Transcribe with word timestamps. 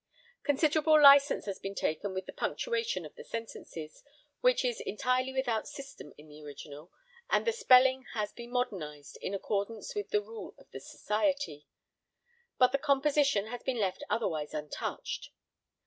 Considerable 0.41 0.99
licence 0.99 1.45
has 1.45 1.59
been 1.59 1.75
taken 1.75 2.11
with 2.15 2.25
the 2.25 2.33
punctuation 2.33 3.05
of 3.05 3.13
the 3.13 3.23
sentences, 3.23 4.01
which 4.39 4.65
is 4.65 4.81
entirely 4.81 5.31
without 5.31 5.67
system 5.67 6.11
in 6.17 6.27
the 6.27 6.41
original, 6.43 6.91
and 7.29 7.45
the 7.45 7.53
spelling 7.53 8.03
has 8.15 8.33
been 8.33 8.49
modernised 8.49 9.19
in 9.21 9.35
accordance 9.35 9.93
with 9.93 10.09
the 10.09 10.23
rule 10.23 10.55
of 10.57 10.67
the 10.71 10.79
Society, 10.79 11.67
but 12.57 12.71
the 12.71 12.79
composition 12.79 13.45
has 13.45 13.61
been 13.61 13.77
left 13.77 14.03
otherwise 14.09 14.55
untouched. 14.55 15.29